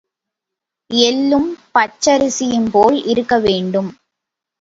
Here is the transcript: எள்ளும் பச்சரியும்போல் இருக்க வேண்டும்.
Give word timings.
எள்ளும் 0.89 1.45
பச்சரியும்போல் 1.73 2.97
இருக்க 3.05 3.39
வேண்டும். 3.39 3.91